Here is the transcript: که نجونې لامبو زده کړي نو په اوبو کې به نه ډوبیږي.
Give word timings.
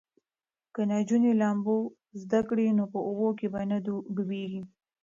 که 0.73 0.81
نجونې 0.91 1.31
لامبو 1.41 1.77
زده 2.21 2.41
کړي 2.49 2.67
نو 2.77 2.83
په 2.93 2.99
اوبو 3.07 3.29
کې 3.39 3.47
به 3.53 3.61
نه 3.69 3.77
ډوبیږي. 3.85 4.63